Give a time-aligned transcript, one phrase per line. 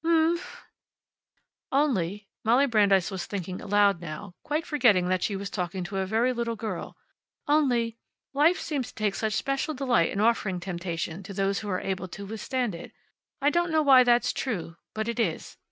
[0.03, 0.63] "Umhmph."
[1.71, 6.07] "Only," Molly Brandeis was thinking aloud now, quite forgetting that she was talking to a
[6.07, 6.95] very little girl,
[7.47, 7.99] "only,
[8.33, 12.07] life seems to take such special delight in offering temptation to those who are able
[12.07, 12.93] to withstand it.
[13.43, 15.55] I don't know why that's true, but it is.